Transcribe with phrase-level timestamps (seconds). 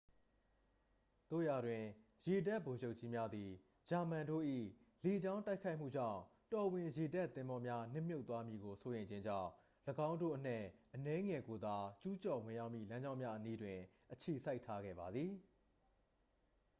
[1.31, 1.85] သို့ရာတွင်
[2.27, 3.51] ရေတပ်ဗိုလ်ချုပ်ကြီးများသည်
[3.89, 4.43] ဂျာမန်တို့၏
[5.03, 6.19] လေကြောင်းတိုက်ခိုက်မှုကြောင့်
[6.53, 9.49] တော်ဝင်ရေတပ်သင်္ဘောများ နစ်မြုပ်သွားမည်ကိုစိုးရိမ်ခြင်းကြောင့်
[10.09, 13.79] ၎င်းတို့အနက်အနည်းငယ်ကိုသာ ကျူးကျော်ဝင်ရောက်မည့်လမ်းကြောင်းများအနီးတွင်
[14.13, 15.31] အခြေစိုက်ထားခဲ့ပါသည်